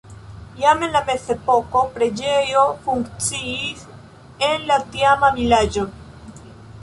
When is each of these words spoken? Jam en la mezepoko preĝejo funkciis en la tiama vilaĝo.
Jam 0.59 0.79
en 0.85 0.93
la 0.97 1.01
mezepoko 1.09 1.81
preĝejo 1.97 2.63
funkciis 2.87 3.83
en 4.49 4.65
la 4.71 4.79
tiama 4.95 5.29
vilaĝo. 5.39 5.85